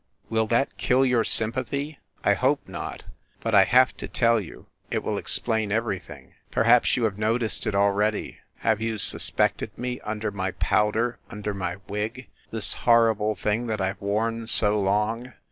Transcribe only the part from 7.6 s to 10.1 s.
it already. Have you suspected me,